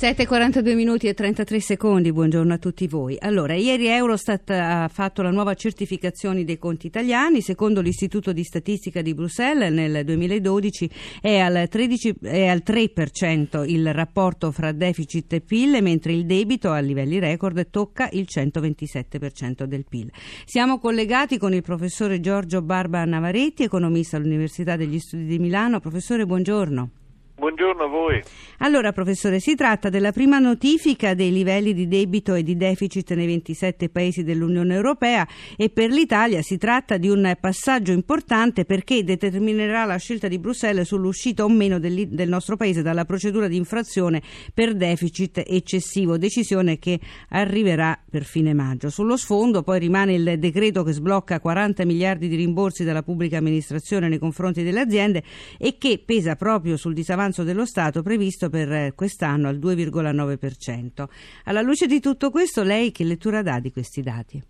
[0.00, 3.16] 7.42 minuti e 33 secondi, buongiorno a tutti voi.
[3.18, 9.02] Allora, ieri Eurostat ha fatto la nuova certificazione dei conti italiani, secondo l'Istituto di Statistica
[9.02, 10.88] di Bruxelles nel 2012
[11.20, 16.70] è al, 13, è al 3% il rapporto fra deficit e PIL, mentre il debito
[16.70, 20.12] a livelli record tocca il 127% del PIL.
[20.44, 25.80] Siamo collegati con il professore Giorgio Barba Navaretti, economista all'Università degli Studi di Milano.
[25.80, 26.97] Professore, buongiorno.
[27.38, 28.20] Buongiorno a voi.
[28.58, 33.26] Allora, professore, si tratta della prima notifica dei livelli di debito e di deficit nei
[33.26, 35.24] 27 paesi dell'Unione Europea
[35.56, 40.88] e per l'Italia si tratta di un passaggio importante perché determinerà la scelta di Bruxelles
[40.88, 44.20] sull'uscita o meno del, del nostro paese dalla procedura di infrazione
[44.52, 46.98] per deficit eccessivo, decisione che
[47.28, 48.90] arriverà per fine maggio.
[48.90, 54.08] Sullo sfondo poi rimane il decreto che sblocca 40 miliardi di rimborsi dalla pubblica amministrazione
[54.08, 55.22] nei confronti delle aziende
[55.56, 61.06] e che pesa proprio sul disavanzo avanzo dello Stato previsto per eh, quest'anno al 2,9%.
[61.44, 64.42] Alla luce di tutto questo, lei che lettura dà di questi dati?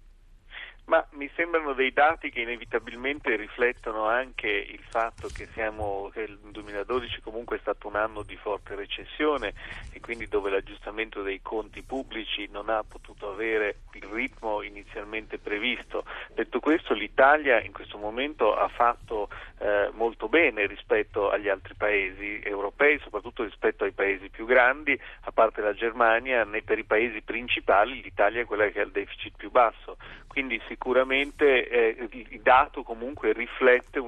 [0.88, 6.38] Ma mi sembrano dei dati che inevitabilmente riflettono anche il fatto che, siamo, che, il
[6.38, 9.52] 2012 comunque è stato un anno di forte recessione
[9.92, 16.04] e quindi dove l'aggiustamento dei conti pubblici non ha potuto avere il ritmo inizialmente previsto.
[16.32, 19.28] Detto questo, l'Italia in questo momento ha fatto
[19.58, 25.32] eh, molto bene rispetto agli altri paesi europei, soprattutto rispetto ai paesi più grandi, a
[25.32, 29.36] parte la Germania, nei, per i paesi principali l'Italia è quella che ha il deficit
[29.36, 29.98] più basso.
[30.28, 33.98] Quindi sicuramente eh, il dato comunque riflette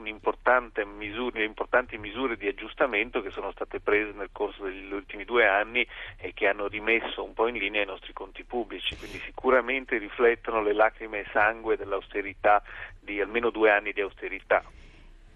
[0.85, 5.49] misure, le importanti misure di aggiustamento che sono state prese nel corso degli ultimi due
[5.49, 5.85] anni
[6.19, 10.63] e che hanno rimesso un po' in linea i nostri conti pubblici, quindi sicuramente riflettono
[10.63, 12.63] le lacrime e sangue dell'austerità
[13.01, 14.63] di almeno due anni di austerità.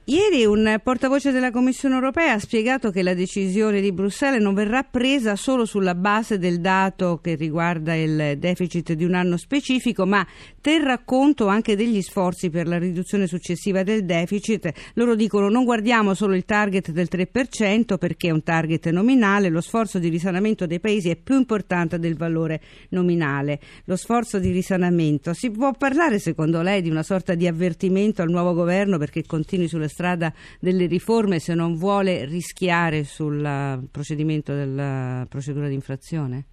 [0.06, 4.83] Ieri un portavoce della Commissione europea ha spiegato che la decisione di Bruxelles non verrà
[4.83, 10.26] presa solo sulla base del dato che riguarda il deficit di un anno specifico, ma
[10.60, 14.70] terrà conto anche degli sforzi per la riduzione successiva del deficit.
[14.92, 19.62] Loro dicono non guardiamo solo il target del 3% perché è un target nominale, lo
[19.62, 22.60] sforzo di risanamento dei paesi è più importante del valore
[22.91, 23.59] nominale.
[23.86, 28.28] Lo sforzo di risanamento, si può parlare secondo lei di una sorta di avvertimento al
[28.28, 35.25] nuovo governo perché continui sulla strada delle riforme se non vuole rischiare sul procedimento della
[35.28, 36.47] procedura di infrazione?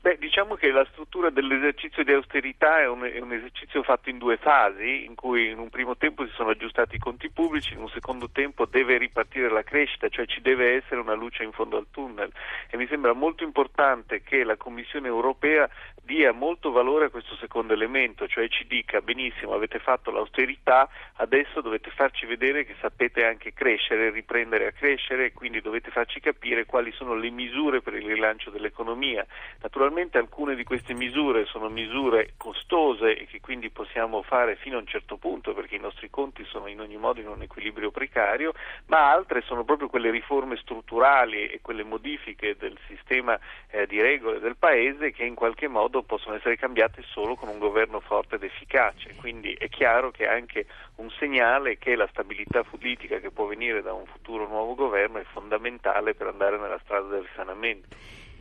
[0.00, 4.18] Beh, diciamo che la struttura dell'esercizio di austerità è un, è un, esercizio fatto in
[4.18, 7.80] due fasi, in cui in un primo tempo si sono aggiustati i conti pubblici, in
[7.80, 11.76] un secondo tempo deve ripartire la crescita, cioè ci deve essere una luce in fondo
[11.76, 12.30] al tunnel.
[12.70, 15.68] E mi sembra molto importante che la Commissione europea
[16.08, 21.60] dia molto valore a questo secondo elemento, cioè ci dica benissimo avete fatto l'austerità, adesso
[21.60, 26.92] dovete farci vedere che sapete anche crescere, riprendere a crescere, quindi dovete farci capire quali
[26.92, 29.26] sono le misure per il rilancio dell'economia.
[29.60, 34.80] Naturalmente alcune di queste misure sono misure costose e che quindi possiamo fare fino a
[34.80, 38.54] un certo punto perché i nostri conti sono in ogni modo in un equilibrio precario,
[38.86, 43.38] ma altre sono proprio quelle riforme strutturali e quelle modifiche del sistema
[43.70, 47.48] eh, di regole del Paese che in qualche modo modo possono essere cambiate solo con
[47.48, 50.66] un governo forte ed efficace, quindi è chiaro che anche
[50.96, 55.24] un segnale che la stabilità politica che può venire da un futuro nuovo governo è
[55.32, 57.88] fondamentale per andare nella strada del risanamento.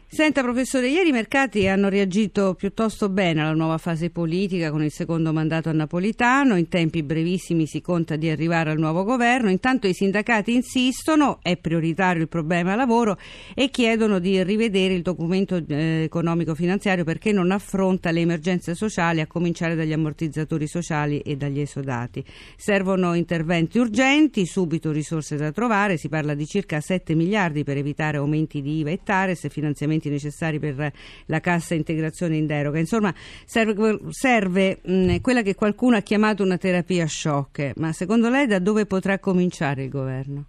[0.09, 4.89] Senta professore, ieri i mercati hanno reagito piuttosto bene alla nuova fase politica con il
[4.89, 9.85] secondo mandato a Napolitano, in tempi brevissimi si conta di arrivare al nuovo governo, intanto
[9.85, 13.17] i sindacati insistono, è prioritario il problema lavoro
[13.53, 19.27] e chiedono di rivedere il documento eh, economico-finanziario perché non affronta le emergenze sociali a
[19.27, 22.23] cominciare dagli ammortizzatori sociali e dagli esodati.
[22.55, 28.15] Servono interventi urgenti, subito risorse da trovare, si parla di circa 7 miliardi per evitare
[28.15, 30.91] aumenti di IVA e Tares e finanziamenti strumenti necessari per
[31.25, 32.79] la cassa integrazione in deroga.
[32.79, 38.47] Insomma, serve, serve mh, quella che qualcuno ha chiamato una terapia shock, ma secondo lei
[38.47, 40.45] da dove potrà cominciare il governo?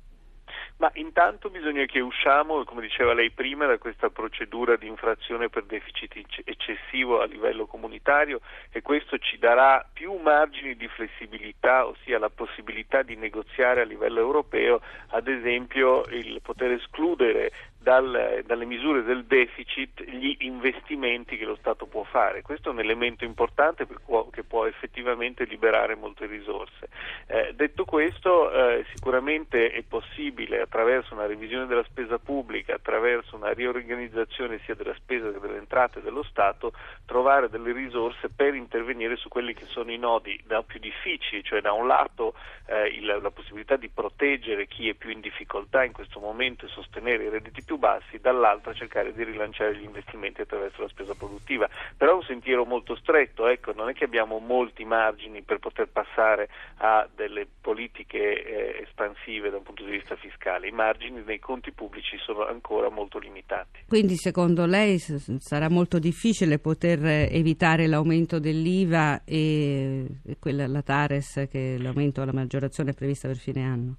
[0.79, 5.65] Ma intanto bisogna che usciamo, come diceva lei prima, da questa procedura di infrazione per
[5.65, 6.15] deficit
[6.45, 8.41] eccessivo a livello comunitario
[8.71, 14.21] e questo ci darà più margini di flessibilità, ossia la possibilità di negoziare a livello
[14.21, 17.51] europeo, ad esempio il poter escludere
[17.89, 22.43] dal, dalle misure del deficit gli investimenti che lo Stato può fare.
[22.43, 23.87] Questo è un elemento importante
[24.31, 26.91] che può effettivamente liberare molte risorse.
[27.27, 33.55] Eh, detto questo, eh, sicuramente è possibile attraverso una revisione della spesa pubblica, attraverso una
[33.55, 36.73] riorganizzazione sia della spesa che delle entrate dello Stato,
[37.07, 41.73] trovare delle risorse per intervenire su quelli che sono i nodi più difficili, cioè da
[41.73, 42.35] un lato
[42.67, 46.69] eh, il, la possibilità di proteggere chi è più in difficoltà in questo momento e
[46.69, 51.69] sostenere i redditi più bassi, dall'altra cercare di rilanciare gli investimenti attraverso la spesa produttiva.
[51.97, 55.89] Però è un sentiero molto stretto, ecco, non è che abbiamo molti margini per poter
[55.89, 56.49] passare
[56.79, 61.73] a delle politiche eh, espansive da un punto di vista fiscale, i margini nei conti
[61.73, 63.85] pubblici sono ancora molto limitati.
[63.87, 70.07] Quindi secondo lei sarà molto difficile poter evitare l'aumento dell'IVA e
[70.39, 73.97] quella, la Tares, che l'aumento, la maggiorazione è prevista per fine anno?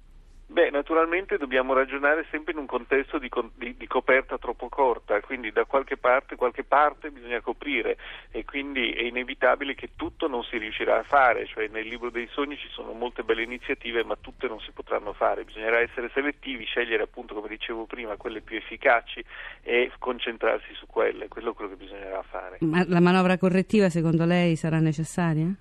[0.52, 5.52] Beh, naturalmente dobbiamo ragionare sempre in un contesto di, di, di, coperta troppo corta, quindi
[5.52, 7.96] da qualche parte, qualche parte bisogna coprire
[8.32, 12.28] e quindi è inevitabile che tutto non si riuscirà a fare, cioè nel libro dei
[12.32, 16.64] sogni ci sono molte belle iniziative ma tutte non si potranno fare, bisognerà essere selettivi,
[16.64, 19.24] scegliere appunto come dicevo prima quelle più efficaci
[19.62, 22.58] e concentrarsi su quelle, quello è quello che bisognerà fare.
[22.62, 25.54] Ma la manovra correttiva secondo lei sarà necessaria?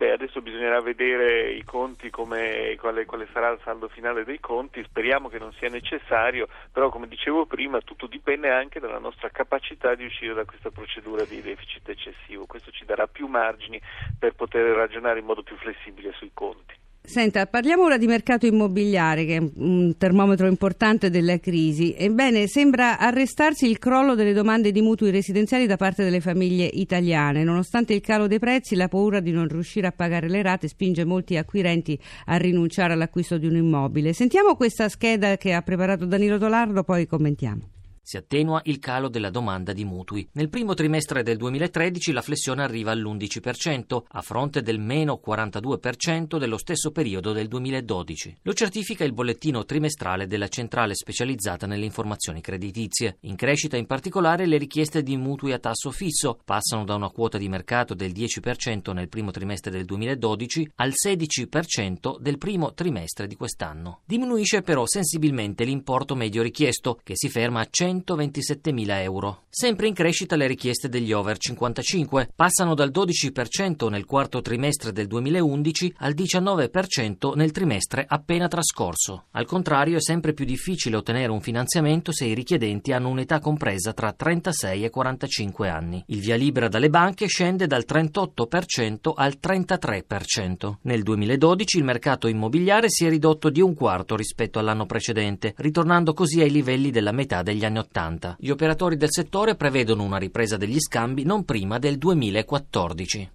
[0.00, 4.82] Beh, adesso bisognerà vedere i conti, come, quale, quale, sarà il saldo finale dei conti,
[4.82, 9.94] speriamo che non sia necessario, però come dicevo prima tutto dipende anche dalla nostra capacità
[9.94, 13.78] di uscire da questa procedura di deficit eccessivo, questo ci darà più margini
[14.18, 16.74] per poter ragionare in modo più flessibile sui conti.
[17.10, 21.92] Senta, parliamo ora di mercato immobiliare, che è un termometro importante della crisi.
[21.92, 27.42] Ebbene, sembra arrestarsi il crollo delle domande di mutui residenziali da parte delle famiglie italiane.
[27.42, 31.04] Nonostante il calo dei prezzi, la paura di non riuscire a pagare le rate spinge
[31.04, 34.12] molti acquirenti a rinunciare all'acquisto di un immobile.
[34.12, 37.70] Sentiamo questa scheda che ha preparato Danilo Dolardo, poi commentiamo
[38.10, 40.28] si attenua il calo della domanda di mutui.
[40.32, 46.58] Nel primo trimestre del 2013 la flessione arriva all'11%, a fronte del meno 42% dello
[46.58, 48.38] stesso periodo del 2012.
[48.42, 53.18] Lo certifica il bollettino trimestrale della centrale specializzata nelle informazioni creditizie.
[53.20, 57.38] In crescita in particolare le richieste di mutui a tasso fisso passano da una quota
[57.38, 63.36] di mercato del 10% nel primo trimestre del 2012 al 16% del primo trimestre di
[63.36, 64.00] quest'anno.
[64.04, 69.42] Diminuisce però sensibilmente l'importo medio richiesto, che si ferma a 100 127.000 euro.
[69.52, 75.06] Sempre in crescita le richieste degli over 55, passano dal 12% nel quarto trimestre del
[75.06, 79.24] 2011 al 19% nel trimestre appena trascorso.
[79.32, 83.92] Al contrario è sempre più difficile ottenere un finanziamento se i richiedenti hanno un'età compresa
[83.92, 86.02] tra 36 e 45 anni.
[86.06, 90.74] Il via libera dalle banche scende dal 38% al 33%.
[90.82, 96.12] Nel 2012 il mercato immobiliare si è ridotto di un quarto rispetto all'anno precedente, ritornando
[96.12, 97.89] così ai livelli della metà degli anni 80.
[98.38, 103.30] Gli operatori del settore prevedono una ripresa degli scambi non prima del 2014.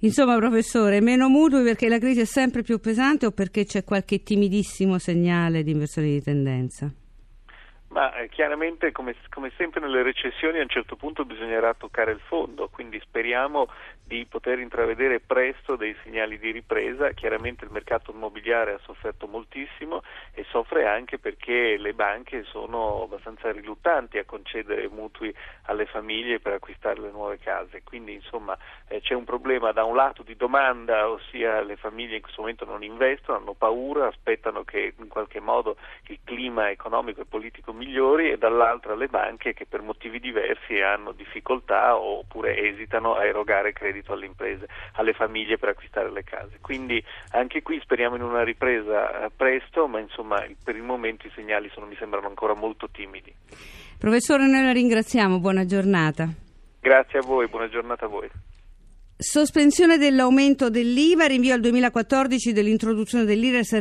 [0.00, 4.22] Insomma, professore, meno mutui perché la crisi è sempre più pesante o perché c'è qualche
[4.22, 6.92] timidissimo segnale di inversione di tendenza?
[7.88, 12.20] Ma eh, chiaramente, come, come, sempre nelle recessioni, a un certo punto bisognerà toccare il
[12.20, 13.68] fondo, quindi speriamo
[14.04, 17.12] di poter intravedere presto dei segnali di ripresa.
[17.12, 20.02] Chiaramente il mercato immobiliare ha sofferto moltissimo
[20.34, 25.34] e soffre anche perché le banche sono abbastanza riluttanti a concedere mutui
[25.66, 27.82] alle famiglie per acquistare le nuove case.
[27.84, 28.56] Quindi insomma
[28.88, 32.64] eh, c'è un problema da un lato di domanda, ossia le famiglie in questo momento
[32.64, 35.76] non investono, hanno paura, aspettano che in qualche modo
[36.08, 41.12] il clima economico e politico migliori e dall'altra le banche che per motivi diversi hanno
[41.12, 46.58] difficoltà oppure esitano a erogare credito alle imprese, alle famiglie per acquistare le case.
[46.60, 47.02] Quindi
[47.32, 51.70] anche qui speriamo in una ripresa eh, presto, ma insomma per il momento i segnali
[51.72, 53.32] sono, mi sembrano ancora molto timidi.
[53.98, 56.28] Professore, noi la ringraziamo, buona giornata.
[56.80, 58.28] Grazie a voi, buona giornata a voi.
[59.22, 63.78] Sospensione dell'aumento dell'IVA, rinvio al 2014 dell'introduzione dell'IRES,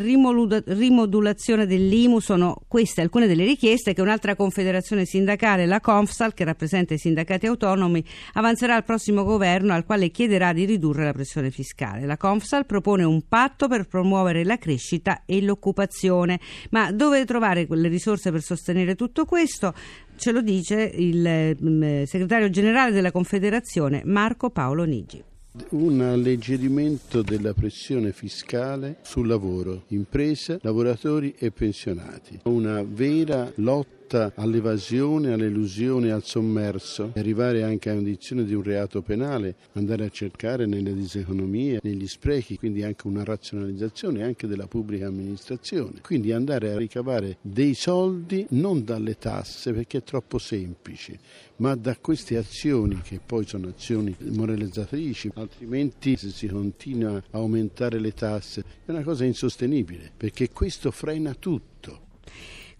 [0.67, 6.93] rimodulazione dell'IMU, sono queste alcune delle richieste che un'altra confederazione sindacale, la Confsal, che rappresenta
[6.93, 12.05] i sindacati autonomi, avanzerà al prossimo governo al quale chiederà di ridurre la pressione fiscale.
[12.05, 17.87] La Confsal propone un patto per promuovere la crescita e l'occupazione, ma dove trovare quelle
[17.87, 19.73] risorse per sostenere tutto questo?
[20.17, 25.29] Ce lo dice il mm, segretario generale della Confederazione Marco Paolo Nigi.
[25.71, 32.39] Un alleggerimento della pressione fiscale sul lavoro, impresa, lavoratori e pensionati.
[32.43, 39.01] Una vera lotta lotta all'evasione, all'elusione, al sommerso, arrivare anche a condizione di un reato
[39.01, 45.07] penale, andare a cercare nelle diseconomie, negli sprechi, quindi anche una razionalizzazione anche della pubblica
[45.07, 51.19] amministrazione, quindi andare a ricavare dei soldi non dalle tasse perché è troppo semplice,
[51.57, 57.99] ma da queste azioni che poi sono azioni moralizzatrici, altrimenti se si continua a aumentare
[57.99, 62.09] le tasse è una cosa insostenibile perché questo frena tutto.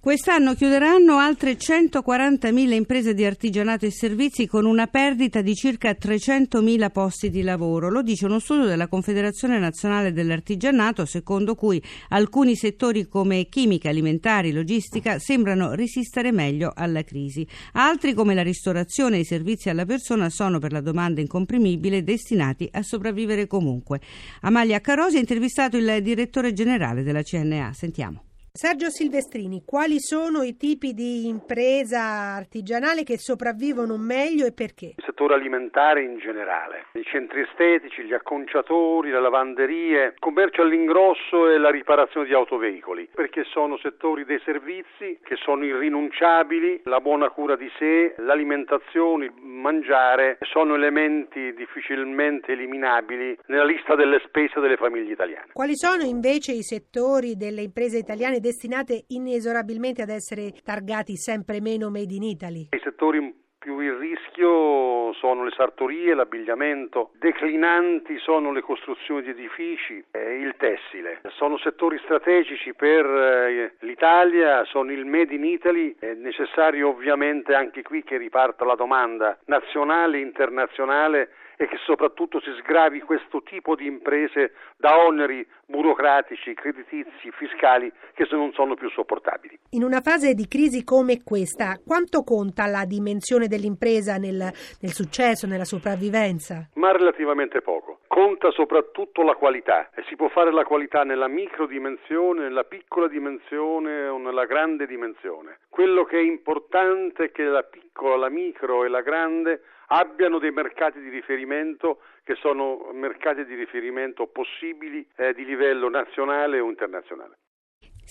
[0.04, 6.90] Quest'anno chiuderanno altre 140.000 imprese di artigianato e servizi con una perdita di circa 300.000
[6.90, 7.88] posti di lavoro.
[7.92, 11.80] Lo dice uno studio della Confederazione Nazionale dell'Artigianato, secondo cui
[12.10, 17.46] alcuni settori come chimica, alimentari, logistica sembrano resistere meglio alla crisi.
[17.74, 22.68] Altri come la ristorazione e i servizi alla persona sono per la domanda incomprimibile destinati
[22.72, 24.02] a sopravvivere comunque.
[24.42, 27.72] Amalia Carosi ha intervistato il direttore generale della CNA.
[27.74, 28.24] Sentiamo.
[28.54, 34.88] Sergio Silvestrini, quali sono i tipi di impresa artigianale che sopravvivono meglio e perché?
[34.98, 41.48] Il settore alimentare in generale, i centri estetici, gli acconciatori, le lavanderie, il commercio all'ingrosso
[41.48, 47.30] e la riparazione di autoveicoli, perché sono settori dei servizi che sono irrinunciabili, la buona
[47.30, 54.76] cura di sé, l'alimentazione, il mangiare sono elementi difficilmente eliminabili nella lista delle spese delle
[54.76, 55.52] famiglie italiane.
[55.54, 61.90] Quali sono invece i settori delle imprese italiane destinate inesorabilmente ad essere targati sempre meno
[61.90, 62.68] made in Italy?
[62.72, 70.04] I settori più in rischio sono le sartorie, l'abbigliamento, declinanti sono le costruzioni di edifici
[70.10, 71.22] e il tessile.
[71.38, 77.84] Sono settori strategici per eh, l'Italia, sono il Made in Italy, è necessario ovviamente anche
[77.84, 83.76] qui che riparta la domanda nazionale e internazionale e che soprattutto si sgravi questo tipo
[83.76, 89.60] di imprese da oneri burocratici, creditizi, fiscali che non sono più sopportabili.
[89.72, 94.38] In una fase di crisi come questa, quanto conta la dimensione dell'impresa nel,
[94.82, 96.70] nel successo, nella sopravvivenza?
[96.76, 98.00] Ma relativamente poco.
[98.08, 103.08] Conta soprattutto la qualità e si può fare la qualità nella micro dimensione, nella piccola
[103.08, 105.60] dimensione o nella grande dimensione.
[105.70, 109.62] Quello che è importante è che la piccola, la micro e la grande
[109.94, 116.60] abbiano dei mercati di riferimento che sono mercati di riferimento possibili eh, di livello nazionale
[116.60, 117.38] o internazionale.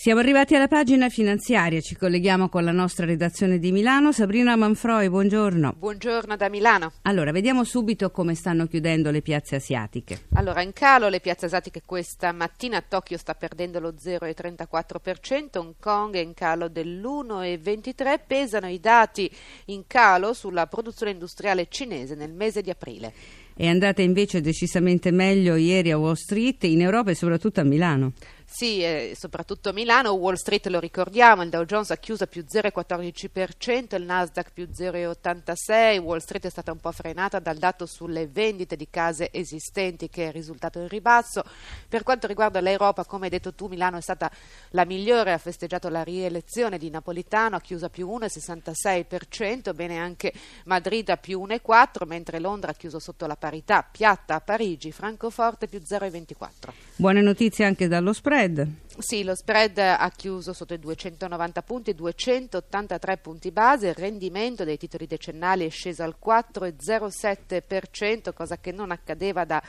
[0.00, 4.12] Siamo arrivati alla pagina finanziaria, ci colleghiamo con la nostra redazione di Milano.
[4.12, 5.74] Sabrina Manfroi, buongiorno.
[5.76, 6.92] Buongiorno da Milano.
[7.02, 10.22] Allora, vediamo subito come stanno chiudendo le piazze asiatiche.
[10.36, 16.14] Allora, in calo le piazze asiatiche questa mattina Tokyo sta perdendo lo 0,34%, Hong Kong
[16.14, 19.30] è in calo dell'1,23%, pesano i dati
[19.66, 23.12] in calo sulla produzione industriale cinese nel mese di aprile.
[23.54, 28.12] È andata invece decisamente meglio ieri a Wall Street, in Europa e soprattutto a Milano.
[28.52, 34.02] Sì, soprattutto Milano, Wall Street lo ricordiamo, il Dow Jones ha chiuso più 0,14%, il
[34.02, 38.88] Nasdaq più 0,86%, Wall Street è stata un po' frenata dal dato sulle vendite di
[38.90, 41.44] case esistenti che è risultato in ribasso.
[41.88, 44.28] Per quanto riguarda l'Europa, come hai detto tu, Milano è stata
[44.70, 51.08] la migliore, ha festeggiato la rielezione di Napolitano, ha chiuso più 1,66%, bene anche Madrid
[51.08, 55.78] a più 1,4%, mentre Londra ha chiuso sotto la parità, piatta a Parigi, Francoforte più
[55.78, 56.72] 0,24%.
[56.96, 58.68] Buone notizie anche dallo spread spread.
[58.98, 64.76] Sì, lo spread ha chiuso sotto i 290 punti, 283 punti base, il rendimento dei
[64.76, 69.62] titoli decennali è sceso al 4,07%, cosa che non accadeva da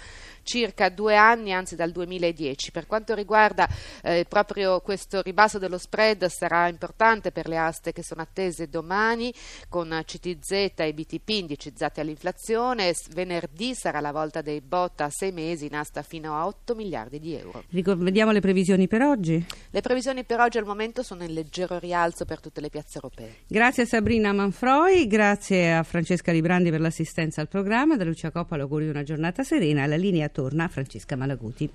[0.44, 2.72] circa due anni, anzi dal 2010.
[2.72, 3.70] Per quanto riguarda
[4.04, 9.34] eh, proprio questo ribasso dello spread sarà importante per le aste che sono attese domani
[9.70, 12.94] con CTZ e BTP indicizzati all'inflazione.
[13.12, 17.20] Venerdì sarà la volta dei bot a sei mesi in asta fino a 8 miliardi
[17.20, 17.64] di euro.
[17.70, 19.46] Vediamo le previsioni per oggi oggi?
[19.70, 23.36] Le previsioni per oggi al momento sono in leggero rialzo per tutte le piazze europee.
[23.48, 27.96] Grazie a Sabrina Manfroi, grazie a Francesca Librandi per l'assistenza al programma.
[27.96, 29.86] Da Lucia Coppa l'augurio di una giornata serena.
[29.86, 31.70] La linea torna a Francesca Malaguti.